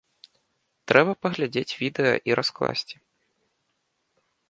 [0.91, 2.95] Трэба паглядзець відэа і раскласці.